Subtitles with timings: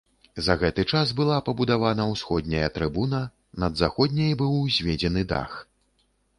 [0.45, 3.21] За гэты час была пабудавана ўсходняя трыбуна,
[3.65, 5.51] над заходняй быў узведзены дах.